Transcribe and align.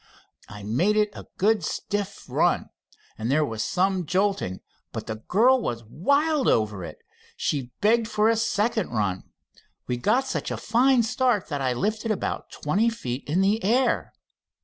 I 0.49 0.63
made 0.63 0.97
it 0.97 1.11
a 1.13 1.27
good 1.37 1.63
stiff 1.63 2.25
run, 2.27 2.71
and 3.19 3.29
there 3.29 3.45
was 3.45 3.61
some 3.61 4.07
jolting, 4.07 4.61
but 4.91 5.05
the 5.05 5.17
girl 5.17 5.61
was 5.61 5.83
wild 5.83 6.47
over 6.47 6.83
it. 6.83 6.97
She 7.37 7.71
begged 7.81 8.07
for 8.07 8.27
a 8.27 8.35
second 8.35 8.89
run. 8.89 9.29
We 9.85 9.97
got 9.97 10.25
such 10.25 10.49
a 10.49 10.57
fine 10.57 11.03
start 11.03 11.49
that 11.49 11.61
I 11.61 11.73
lifted 11.73 12.09
about 12.09 12.49
twenty 12.49 12.89
feet 12.89 13.29
in 13.29 13.41
the 13.41 13.63
air." 13.63 14.15